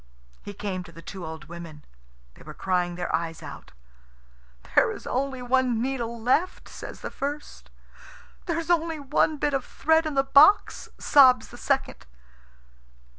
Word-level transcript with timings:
He 0.41 0.55
came 0.55 0.81
to 0.85 0.91
the 0.91 1.03
two 1.03 1.23
old 1.23 1.45
women. 1.45 1.85
They 2.33 2.41
were 2.41 2.55
crying 2.55 2.95
their 2.95 3.15
eyes 3.15 3.43
out. 3.43 3.71
"There 4.73 4.91
is 4.91 5.05
only 5.05 5.43
one 5.43 5.79
needle 5.79 6.19
left!" 6.19 6.67
says 6.67 7.01
the 7.01 7.11
first. 7.11 7.69
"There 8.47 8.57
is 8.57 8.71
only 8.71 8.99
one 8.99 9.37
bit 9.37 9.53
of 9.53 9.63
thread 9.63 10.07
in 10.07 10.15
the 10.15 10.23
box!" 10.23 10.89
sobs 10.97 11.49
the 11.49 11.55
second. 11.59 12.07